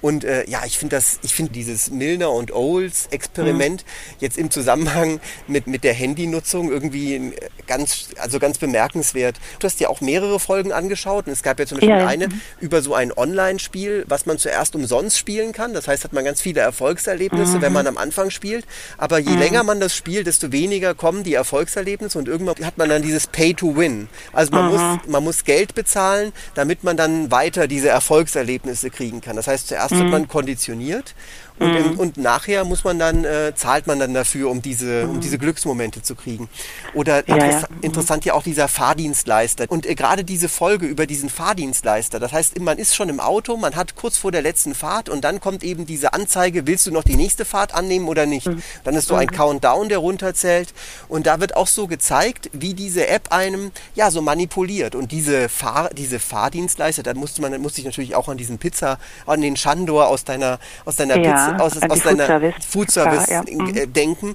[0.00, 3.84] Und äh, ja, ich finde das, ich finde dieses Milner und Olds Experiment
[4.20, 7.32] jetzt im Zusammenhang mit, mit der Handynutzung irgendwie
[7.66, 9.36] ganz, also ganz bemerkenswert.
[9.58, 12.28] Du hast dir auch mehrere Folgen angeschaut und es gab ja zum Beispiel ja, eine
[12.28, 12.40] mhm.
[12.60, 15.74] über so ein Online-Spiel, was man zuerst umsonst spielen kann.
[15.74, 17.62] Das heißt, hat man ganz viele Erfolgserlebnisse, mhm.
[17.62, 18.64] wenn man am Anfang spielt.
[18.98, 19.38] Aber je mhm.
[19.38, 23.26] länger man das spielt, desto weniger kommen die Erfolgserlebnisse und irgendwann hat man dann dieses
[23.26, 24.08] Pay to Win.
[24.32, 29.36] Also man, muss, man muss Geld bezahlen, damit man dann weiter diese Erfolgserlebnisse kriegen kann.
[29.36, 30.10] Das heißt, zuerst wird mhm.
[30.10, 31.14] man konditioniert
[31.58, 31.76] und, mhm.
[31.76, 35.10] in, und nachher muss man dann, äh, zahlt man dann dafür, um diese, mhm.
[35.10, 36.50] um diese Glücksmomente zu kriegen.
[36.92, 37.68] Oder ja, interess ja.
[37.70, 37.82] Mhm.
[37.82, 39.64] interessant ja auch dieser Fahrdienstleister.
[39.68, 42.20] Und äh, gerade diese Folge über diesen Fahrdienstleister.
[42.20, 45.24] Das heißt, man ist schon im Auto, man hat kurz vor der letzten Fahrt und
[45.24, 48.46] dann kommt eben diese Anzeige, willst du noch die nächste Fahrt annehmen oder nicht?
[48.46, 48.62] Mhm.
[48.84, 49.36] Dann ist so ein mhm.
[49.36, 50.74] Countdown, der runterzählt.
[51.08, 54.94] Und da wird auch so gezeigt, wie diese App einem ja so manipuliert.
[54.94, 58.98] Und diese, Fahr diese Fahrdienstleister, da musste man, musste ich natürlich auch an diesen Pizza,
[59.24, 61.22] an den Chandor aus deiner, aus deiner ja.
[61.22, 63.42] Pizza aus, aus deiner Food Service ja.
[63.42, 64.34] Äh, denken,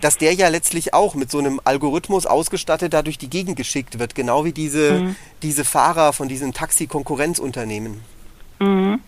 [0.00, 3.98] dass der ja letztlich auch mit so einem Algorithmus ausgestattet da durch die Gegend geschickt
[3.98, 5.16] wird, genau wie diese, mhm.
[5.42, 8.00] diese Fahrer von diesen Taxi-Konkurrenzunternehmen.
[8.60, 9.00] Mhm.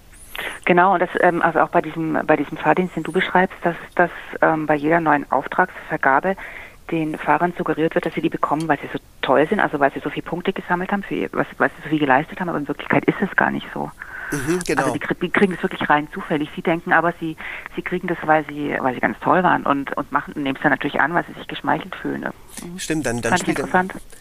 [0.64, 3.76] Genau, und das, ähm, also auch bei diesem, bei diesem Fahrdienst, den du beschreibst, dass,
[3.94, 4.10] dass
[4.40, 6.36] ähm, bei jeder neuen Auftragsvergabe
[6.90, 9.92] den Fahrern suggeriert wird, dass sie die bekommen, weil sie so toll sind, also weil
[9.92, 12.58] sie so viele Punkte gesammelt haben, für, was, was sie so viel geleistet haben, aber
[12.58, 13.90] in Wirklichkeit ist es gar nicht so.
[14.32, 14.82] Mhm, genau.
[14.82, 16.48] Also die, die, kriegen es wirklich rein zufällig.
[16.56, 17.36] Sie denken aber, sie,
[17.76, 20.62] sie kriegen das, weil sie, weil sie ganz toll waren und, und machen, nehmen es
[20.62, 22.26] dann natürlich an, weil sie sich geschmeichelt fühlen.
[22.62, 22.78] Mhm.
[22.78, 23.60] Stimmt, dann, dann spielt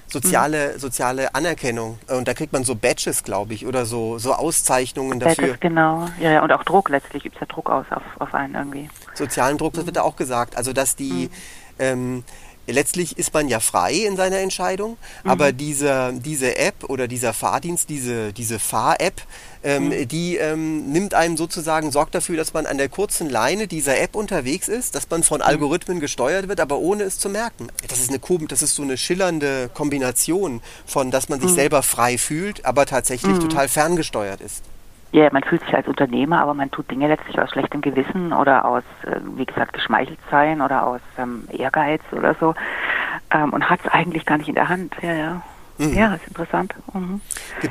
[0.08, 0.80] soziale, mhm.
[0.80, 1.98] soziale Anerkennung.
[2.08, 5.48] Und da kriegt man so Badges, glaube ich, oder so, so Auszeichnungen dafür.
[5.48, 6.10] Badges, genau.
[6.20, 8.90] Ja, ja, und auch Druck letztlich gibt es ja Druck aus auf, auf einen irgendwie.
[9.14, 10.58] Sozialen Druck, das wird da auch gesagt.
[10.58, 11.32] Also dass die mhm.
[11.80, 12.24] ähm,
[12.72, 15.30] letztlich ist man ja frei in seiner Entscheidung, mhm.
[15.30, 19.22] aber diese, diese App oder dieser Fahrdienst, diese, diese Fahr-App,
[19.64, 20.08] ähm, mhm.
[20.08, 24.16] die ähm, nimmt einem sozusagen, sorgt dafür, dass man an der kurzen Leine dieser App
[24.16, 25.46] unterwegs ist, dass man von mhm.
[25.46, 27.68] Algorithmen gesteuert wird, aber ohne es zu merken.
[27.88, 31.56] Das ist, eine, das ist so eine schillernde Kombination von, dass man sich mhm.
[31.56, 33.42] selber frei fühlt, aber tatsächlich mhm.
[33.42, 34.64] total ferngesteuert ist.
[35.12, 38.64] Ja, man fühlt sich als Unternehmer, aber man tut Dinge letztlich aus schlechtem Gewissen oder
[38.64, 42.54] aus, äh, wie gesagt, geschmeichelt sein oder aus ähm, Ehrgeiz oder so
[43.32, 44.96] ähm, und hat es eigentlich gar nicht in der Hand.
[45.02, 45.42] Ja, ja.
[45.78, 45.94] Mhm.
[45.94, 46.74] Ja, ist interessant.
[46.94, 47.22] Mhm.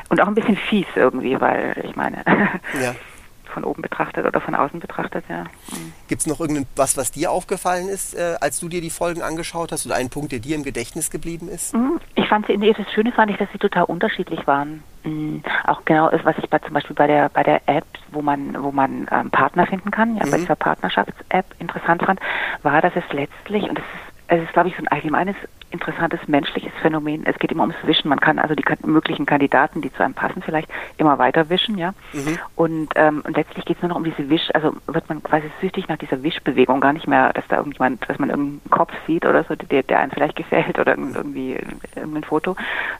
[0.08, 2.18] Und auch ein bisschen fies irgendwie, weil ich meine,
[2.82, 2.94] ja.
[3.50, 5.42] von oben betrachtet oder von außen betrachtet, ja.
[5.42, 5.92] Mhm.
[6.08, 9.72] Gibt es noch irgendwas, was dir aufgefallen ist, äh, als du dir die Folgen angeschaut
[9.72, 11.74] hast oder einen Punkt, der dir im Gedächtnis geblieben ist?
[11.74, 12.00] Mhm.
[12.14, 14.82] Ich fand sie, nee, das Schöne fand ich, dass sie total unterschiedlich waren.
[15.02, 15.42] Mhm.
[15.66, 18.70] Auch genau, was ich bei, zum Beispiel bei der bei der App, wo man wo
[18.70, 20.30] man ähm, Partner finden kann, ja, mhm.
[20.30, 22.20] bei dieser Partnerschafts-App interessant fand,
[22.62, 25.34] war, dass es letztlich und das ist es ist, glaube ich, so ein allgemeines
[25.72, 27.26] interessantes menschliches Phänomen.
[27.26, 28.08] Es geht immer ums Wischen.
[28.08, 31.94] Man kann also die möglichen Kandidaten, die zu einem passen, vielleicht immer weiter wischen, ja.
[32.12, 32.38] Mhm.
[32.54, 35.50] Und, ähm, und letztlich geht es nur noch um diese Wisch, also wird man quasi
[35.60, 39.26] süchtig nach dieser Wischbewegung, gar nicht mehr, dass da irgendjemand, dass man irgendeinen Kopf sieht
[39.26, 41.58] oder so, der, der einem vielleicht gefällt oder irgendwie
[41.96, 42.54] irgendein Foto,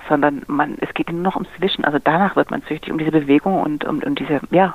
[0.09, 1.85] sondern man, es geht nur noch ums Wischen.
[1.85, 4.75] Also danach wird man süchtig, um diese Bewegung und um, um diese, ja,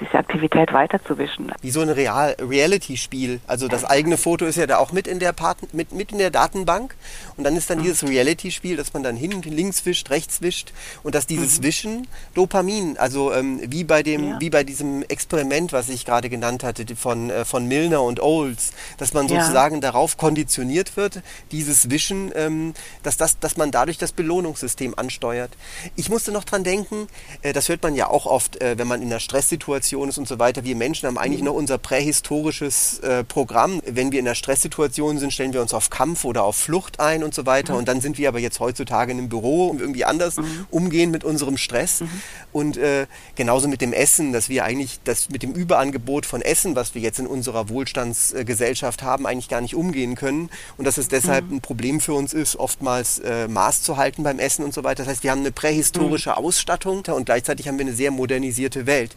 [0.00, 1.52] diese Aktivität weiterzuwischen.
[1.60, 3.40] Wie so ein Real Reality-Spiel.
[3.46, 6.18] Also das eigene Foto ist ja da auch mit in der Part mit, mit in
[6.18, 6.94] der Datenbank
[7.36, 7.82] und dann ist dann mhm.
[7.82, 11.64] dieses Reality-Spiel, dass man dann hin links wischt, rechts wischt und dass dieses mhm.
[11.64, 14.40] Wischen Dopamin, also ähm, wie bei dem, ja.
[14.40, 18.72] wie bei diesem Experiment, was ich gerade genannt hatte, von, äh, von Milner und Olds,
[18.98, 19.80] dass man sozusagen ja.
[19.80, 25.50] darauf konditioniert wird, dieses Wischen, ähm, dass, das, dass man dadurch das Belohnungssystem ansteuert.
[25.96, 27.08] Ich musste noch dran denken,
[27.42, 30.18] äh, das hört man ja auch oft, äh, wenn man in einer Stresssituation Stresssituation ist
[30.18, 30.64] und so weiter.
[30.64, 33.80] Wir Menschen haben eigentlich noch unser prähistorisches äh, Programm.
[33.86, 37.24] Wenn wir in einer Stresssituation sind, stellen wir uns auf Kampf oder auf Flucht ein
[37.24, 37.72] und so weiter.
[37.72, 37.78] Mhm.
[37.80, 40.66] Und dann sind wir aber jetzt heutzutage in einem Büro und irgendwie anders mhm.
[40.70, 42.00] umgehen mit unserem Stress.
[42.00, 42.10] Mhm.
[42.52, 46.76] Und äh, genauso mit dem Essen, dass wir eigentlich das mit dem Überangebot von Essen,
[46.76, 50.50] was wir jetzt in unserer Wohlstandsgesellschaft haben, eigentlich gar nicht umgehen können.
[50.76, 51.56] Und dass es deshalb mhm.
[51.56, 55.04] ein Problem für uns ist, oftmals äh, Maß zu halten beim Essen und so weiter.
[55.04, 56.36] Das heißt, wir haben eine prähistorische mhm.
[56.36, 59.16] Ausstattung und gleichzeitig haben wir eine sehr modernisierte Welt.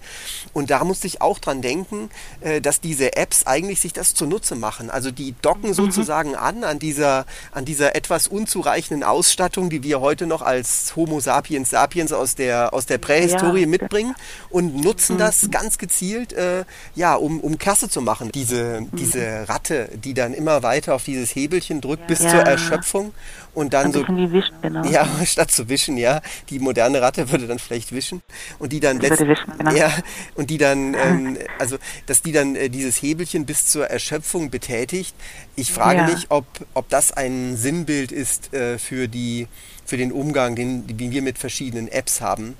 [0.54, 2.10] Und da musste ich auch dran denken,
[2.42, 4.90] äh, dass diese Apps eigentlich sich das zunutze machen.
[4.90, 5.76] Also die docken mhm.
[5.76, 11.20] sozusagen an an dieser, an dieser etwas unzureichenden Ausstattung, die wir heute noch als Homo
[11.20, 13.68] sapiens sapiens aus der, aus der Prähistorie ja.
[13.68, 14.16] mitbringen
[14.50, 15.20] und nutzen mhm.
[15.20, 18.32] das ganz gezielt, äh, ja, um, um Klasse zu machen.
[18.34, 18.90] Diese, mhm.
[18.94, 22.08] diese Ratte, die dann immer weiter auf dieses Hebelchen drückt ja.
[22.08, 23.14] bis zur Erschöpfung
[23.54, 24.86] und dann so wischen, genau.
[24.86, 28.22] ja statt zu wischen ja die moderne Ratte würde dann vielleicht wischen
[28.60, 29.72] und die dann letztlich genau.
[29.72, 29.92] ja
[30.36, 35.16] und die dann ähm, also dass die dann äh, dieses Hebelchen bis zur Erschöpfung betätigt
[35.56, 36.08] ich frage ja.
[36.08, 39.48] mich ob ob das ein Sinnbild ist äh, für die
[39.86, 42.58] für den Umgang den, den wir mit verschiedenen Apps haben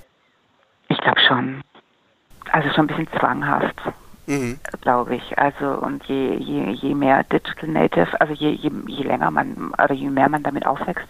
[0.88, 1.62] ich glaube schon
[2.50, 3.76] also schon ein bisschen zwanghaft
[4.26, 4.58] mhm.
[4.80, 5.38] glaube ich.
[5.38, 9.92] Also und je, je, je mehr Digital Native, also je, je, je länger man oder
[9.92, 11.08] je mehr man damit aufwächst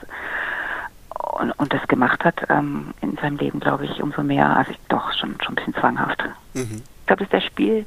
[1.33, 4.79] und, und das gemacht hat ähm, in seinem Leben, glaube ich, umso mehr, also ich,
[4.88, 6.23] doch schon, schon ein bisschen zwanghaft.
[6.55, 6.83] Mhm.
[7.01, 7.87] Ich glaube, dass der Spiel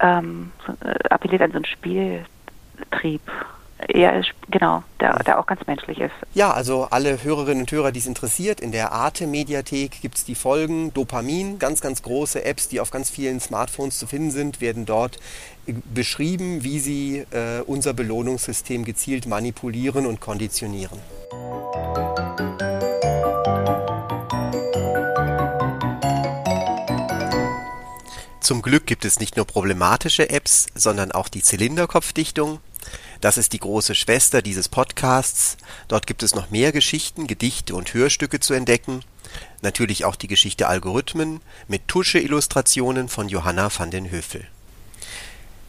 [0.00, 3.22] ähm, so, äh, appelliert an so einen Spieltrieb
[3.94, 6.14] ja, genau, der, der auch ganz menschlich ist.
[6.34, 10.34] Ja, also alle Hörerinnen und Hörer, die es interessiert, in der Arte-Mediathek gibt es die
[10.34, 14.84] Folgen Dopamin, ganz, ganz große Apps, die auf ganz vielen Smartphones zu finden sind, werden
[14.84, 15.20] dort
[15.94, 20.98] beschrieben, wie sie äh, unser Belohnungssystem gezielt manipulieren und konditionieren.
[28.48, 32.60] Zum Glück gibt es nicht nur problematische Apps, sondern auch die Zylinderkopfdichtung,
[33.20, 35.58] das ist die große Schwester dieses Podcasts.
[35.86, 39.02] Dort gibt es noch mehr Geschichten, Gedichte und Hörstücke zu entdecken.
[39.60, 44.46] Natürlich auch die Geschichte Algorithmen mit Tusche-Illustrationen von Johanna van den Höfel.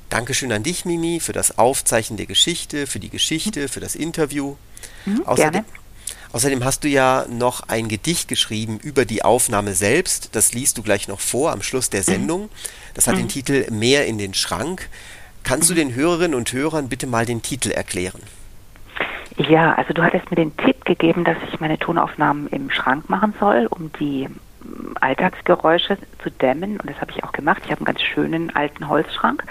[0.09, 4.55] Dankeschön an dich, Mimi, für das Aufzeichnen der Geschichte, für die Geschichte, für das Interview.
[5.05, 5.65] Mhm, außerdem, gerne.
[6.33, 10.35] Außerdem hast du ja noch ein Gedicht geschrieben über die Aufnahme selbst.
[10.35, 12.49] Das liest du gleich noch vor am Schluss der Sendung.
[12.93, 13.19] Das hat mhm.
[13.19, 14.89] den Titel Mehr in den Schrank.
[15.43, 18.21] Kannst du den Hörerinnen und Hörern bitte mal den Titel erklären?
[19.37, 23.33] Ja, also du hattest mir den Tipp gegeben, dass ich meine Tonaufnahmen im Schrank machen
[23.39, 26.79] soll, um die mm, Alltagsgeräusche zu dämmen.
[26.79, 27.61] Und das habe ich auch gemacht.
[27.63, 29.43] Ich habe einen ganz schönen alten Holzschrank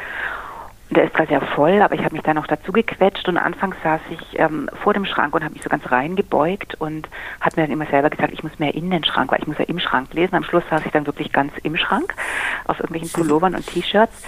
[0.91, 3.77] der ist zwar sehr voll, aber ich habe mich da noch dazu gequetscht und anfangs
[3.83, 7.09] saß ich ähm, vor dem Schrank und habe mich so ganz reingebeugt und
[7.41, 9.59] habe mir dann immer selber gesagt, ich muss mehr in den Schrank, weil ich muss
[9.59, 10.35] ja im Schrank lesen.
[10.35, 12.15] Am Schluss saß ich dann wirklich ganz im Schrank
[12.65, 14.23] auf irgendwelchen Pullovern und T-Shirts.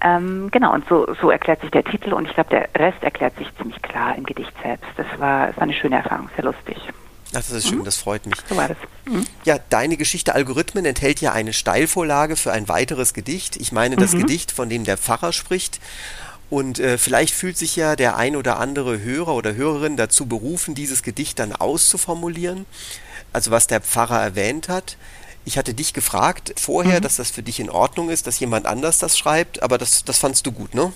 [0.00, 3.36] Ähm, genau, und so, so erklärt sich der Titel und ich glaube, der Rest erklärt
[3.36, 4.88] sich ziemlich klar im Gedicht selbst.
[4.96, 6.76] Das war, das war eine schöne Erfahrung, sehr lustig.
[7.32, 7.84] Ach, das ist schön, mhm.
[7.84, 8.36] das freut mich.
[8.48, 8.78] So war das.
[9.06, 9.26] Mhm.
[9.44, 13.56] Ja, deine Geschichte Algorithmen enthält ja eine Steilvorlage für ein weiteres Gedicht.
[13.56, 14.20] Ich meine das mhm.
[14.20, 15.78] Gedicht, von dem der Pfarrer spricht.
[16.50, 20.74] Und äh, vielleicht fühlt sich ja der ein oder andere Hörer oder Hörerin dazu berufen,
[20.74, 22.64] dieses Gedicht dann auszuformulieren.
[23.32, 24.96] Also was der Pfarrer erwähnt hat.
[25.44, 27.02] Ich hatte dich gefragt vorher, mhm.
[27.02, 30.18] dass das für dich in Ordnung ist, dass jemand anders das schreibt, aber das, das
[30.18, 30.92] fandst du gut, ne?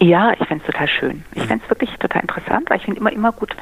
[0.00, 1.24] Ja, ich fände es total schön.
[1.32, 1.48] Ich mhm.
[1.48, 3.54] fände es wirklich total interessant, weil ich finde immer, immer gut,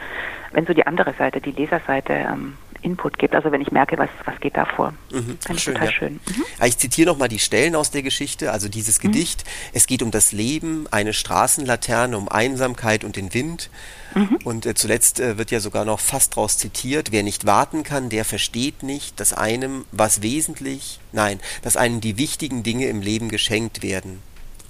[0.52, 3.34] wenn so die andere Seite, die Leserseite, ähm, Input gibt.
[3.34, 4.92] Also wenn ich merke, was, was geht da vor.
[5.12, 5.92] Mhm, Finde ich total ja.
[5.92, 6.12] schön.
[6.14, 6.44] Mhm.
[6.64, 9.08] Ich zitiere nochmal die Stellen aus der Geschichte, also dieses mhm.
[9.08, 9.44] Gedicht.
[9.72, 13.70] Es geht um das Leben, eine Straßenlaterne, um Einsamkeit und den Wind.
[14.14, 14.38] Mhm.
[14.44, 18.08] Und äh, zuletzt äh, wird ja sogar noch fast draus zitiert, wer nicht warten kann,
[18.08, 23.28] der versteht nicht, dass einem was wesentlich, nein, dass einem die wichtigen Dinge im Leben
[23.28, 24.20] geschenkt werden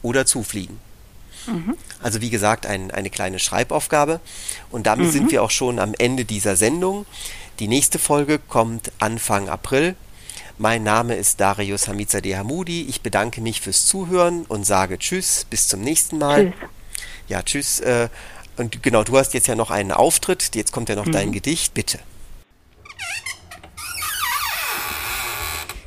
[0.02, 0.78] oder zufliegen.
[1.46, 1.76] Mhm.
[2.02, 4.20] Also wie gesagt, ein, eine kleine Schreibaufgabe.
[4.70, 5.10] Und damit mhm.
[5.10, 7.06] sind wir auch schon am Ende dieser Sendung.
[7.58, 9.94] Die nächste Folge kommt Anfang April.
[10.58, 12.82] Mein Name ist Darius Hamizadeh Hamudi.
[12.82, 16.52] Ich bedanke mich fürs Zuhören und sage Tschüss, bis zum nächsten Mal.
[16.52, 16.68] Tschüss.
[17.28, 17.80] Ja, Tschüss.
[17.80, 18.08] Äh,
[18.56, 20.54] und genau, du hast jetzt ja noch einen Auftritt.
[20.54, 21.12] Jetzt kommt ja noch mhm.
[21.12, 21.74] dein Gedicht.
[21.74, 21.98] Bitte.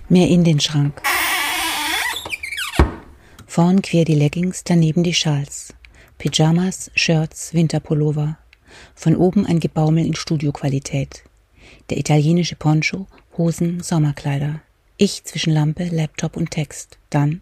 [0.09, 1.01] Mehr in den Schrank.
[3.55, 5.73] Vorn quer die Leggings, daneben die Schals.
[6.17, 8.37] Pyjamas, Shirts, Winterpullover.
[8.95, 11.23] Von oben ein Gebaumel in Studioqualität.
[11.89, 14.59] Der italienische Poncho, Hosen, Sommerkleider.
[14.97, 16.97] Ich zwischen Lampe, Laptop und Text.
[17.09, 17.39] Dann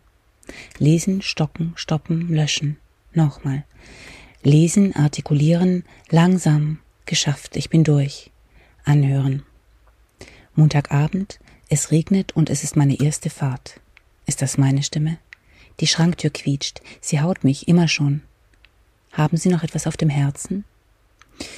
[0.77, 2.77] lesen, stocken, stoppen, löschen.
[3.15, 3.63] Nochmal.
[4.43, 8.29] Lesen, artikulieren, langsam, geschafft, ich bin durch.
[8.85, 9.41] Anhören.
[10.53, 13.81] Montagabend, es regnet und es ist meine erste Fahrt.
[14.27, 15.17] Ist das meine Stimme?
[15.79, 16.81] Die Schranktür quietscht.
[17.01, 18.21] Sie haut mich, immer schon.
[19.11, 20.65] Haben Sie noch etwas auf dem Herzen?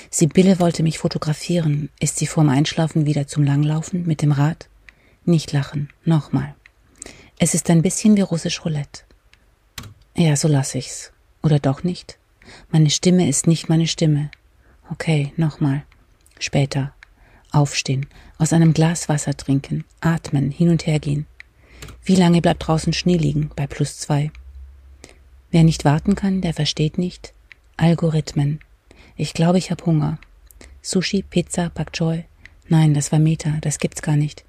[0.10, 1.89] Sibylle wollte mich fotografieren.
[1.99, 4.69] Ist sie vorm Einschlafen wieder zum Langlaufen mit dem Rad?
[5.25, 5.89] Nicht lachen.
[6.04, 6.56] Nochmal.
[7.38, 9.04] Es ist ein bisschen wie russisch Roulette.
[10.15, 11.12] Ja, so lass ich's.
[11.43, 12.17] Oder doch nicht?
[12.71, 14.32] Meine Stimme ist nicht meine Stimme.
[14.89, 15.84] Okay, nochmal.
[16.39, 16.93] Später.
[17.51, 21.25] Aufstehen, aus einem Glas Wasser trinken, atmen, hin und her gehen.
[22.04, 24.32] Wie lange bleibt draußen Schnee liegen bei plus zwei?
[25.52, 27.34] Wer nicht warten kann, der versteht nicht.
[27.78, 28.60] Algorithmen.
[29.15, 30.19] Ich glaube, ich hab Hunger.
[30.82, 32.24] Sushi, Pizza, Pak Choi.
[32.67, 34.43] Nein, das war Meta, das gibt's gar nicht.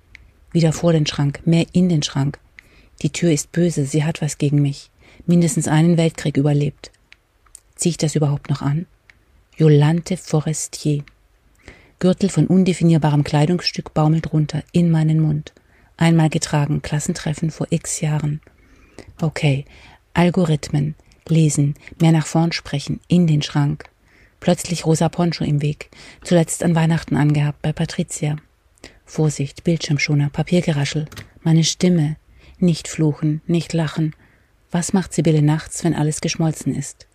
[0.53, 2.39] Wieder vor den Schrank, mehr in den Schrank.
[3.03, 4.91] Die Tür ist böse, sie hat was gegen mich.
[5.27, 6.91] Mindestens einen Weltkrieg überlebt.
[7.75, 8.87] Zieh ich das überhaupt noch an?
[9.57, 11.05] Jolante Forestier.
[11.99, 15.53] Gürtel von undefinierbarem Kleidungsstück baumelt runter in meinen Mund.
[15.97, 18.41] Einmal getragen, Klassentreffen vor x Jahren.
[19.21, 19.65] Okay,
[20.15, 20.95] Algorithmen,
[21.29, 23.85] lesen, mehr nach vorn sprechen, in den Schrank.
[24.41, 25.91] Plötzlich rosa Poncho im Weg,
[26.23, 28.37] zuletzt an Weihnachten angehabt bei Patricia.
[29.05, 31.07] Vorsicht, Bildschirmschoner, Papiergeraschel,
[31.43, 32.17] meine Stimme.
[32.59, 34.15] Nicht fluchen, nicht lachen.
[34.71, 37.07] Was macht Sibylle nachts, wenn alles geschmolzen ist?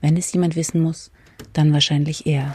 [0.00, 1.10] Wenn es jemand wissen muss,
[1.52, 2.54] dann wahrscheinlich er.